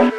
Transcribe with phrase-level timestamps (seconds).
[0.00, 0.12] Наши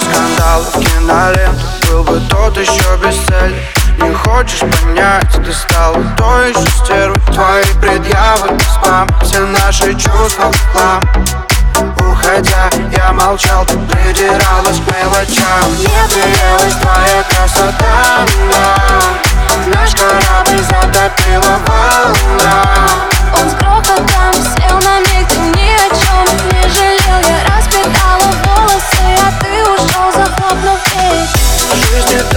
[0.00, 3.58] скандалы в киноленту Был бы тот еще бесцельный
[3.98, 7.18] Не хочешь понять, ты стала той еще стервой.
[7.34, 9.08] Твои предъявы, спам.
[9.22, 11.02] Все наши чувства в хлам.
[11.98, 15.70] Уходя, я молчал, ты придиралась к мелочам.
[15.70, 18.11] Мне приелась твоя красота,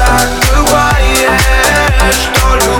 [0.05, 1.41] так бывает,
[2.11, 2.74] что любовь